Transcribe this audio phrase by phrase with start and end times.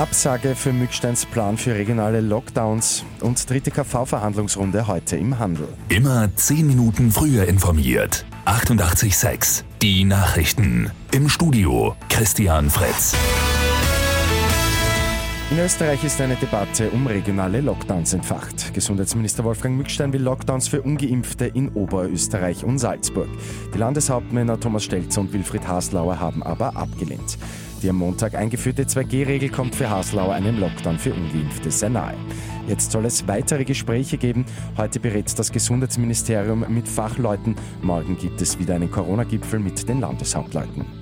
[0.00, 5.68] Absage für Mücksteins Plan für regionale Lockdowns und dritte KV-Verhandlungsrunde heute im Handel.
[5.90, 8.24] Immer 10 Minuten früher informiert.
[8.46, 10.90] 88.6 Die Nachrichten.
[11.12, 13.14] Im Studio Christian Fritz.
[15.50, 18.72] In Österreich ist eine Debatte um regionale Lockdowns entfacht.
[18.72, 23.28] Gesundheitsminister Wolfgang Mückstein will Lockdowns für Ungeimpfte in Oberösterreich und Salzburg.
[23.74, 27.36] Die Landeshauptmänner Thomas Stelzer und Wilfried Haslauer haben aber abgelehnt.
[27.82, 32.14] Die am Montag eingeführte 2G-Regel kommt für Haslauer einem Lockdown für Ungeimpfte sehr nahe.
[32.68, 34.44] Jetzt soll es weitere Gespräche geben.
[34.76, 37.56] Heute berät das Gesundheitsministerium mit Fachleuten.
[37.80, 40.99] Morgen gibt es wieder einen Corona-Gipfel mit den Landeshauptleuten.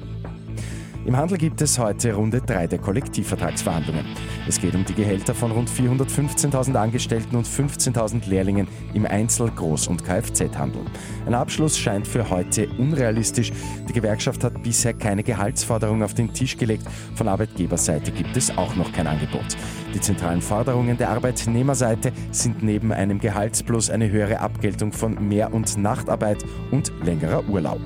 [1.09, 4.05] Im Handel gibt es heute Runde 3 der Kollektivvertragsverhandlungen.
[4.47, 9.89] Es geht um die Gehälter von rund 415.000 Angestellten und 15.000 Lehrlingen im Einzel-, Groß-
[9.89, 10.83] und Kfz-Handel.
[11.25, 13.53] Ein Abschluss scheint für heute unrealistisch.
[13.89, 16.85] Die Gewerkschaft hat bisher keine Gehaltsforderung auf den Tisch gelegt.
[17.15, 19.57] Von Arbeitgeberseite gibt es auch noch kein Angebot.
[19.95, 25.79] Die zentralen Forderungen der Arbeitnehmerseite sind neben einem Gehaltsplus eine höhere Abgeltung von Mehr- und
[25.79, 27.81] Nachtarbeit und längerer Urlaub.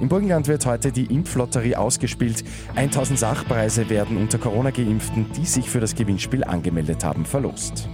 [0.00, 2.44] Im Burgenland wird heute die Impflotterie ausgespielt.
[2.74, 7.88] 1000 Sachpreise werden unter Corona-Geimpften, die sich für das Gewinnspiel angemeldet haben, verlost.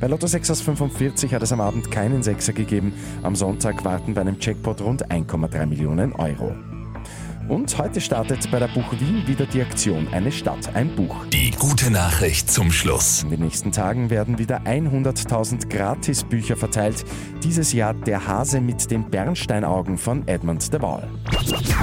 [0.00, 2.94] Bei Lotto 6 aus 45 hat es am Abend keinen Sechser gegeben.
[3.22, 6.54] Am Sonntag warten bei einem Jackpot rund 1,3 Millionen Euro.
[7.50, 11.26] Und heute startet bei der Buch Wien wieder die Aktion Eine Stadt, ein Buch.
[11.32, 13.24] Die gute Nachricht zum Schluss.
[13.24, 17.04] In den nächsten Tagen werden wieder 100.000 Gratisbücher verteilt.
[17.42, 21.08] Dieses Jahr Der Hase mit den Bernsteinaugen von Edmund de Waal.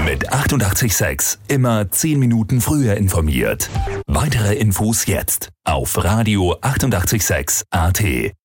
[0.06, 3.68] Mit 886 immer 10 Minuten früher informiert.
[4.06, 8.37] Weitere Infos jetzt auf Radio 886 AT.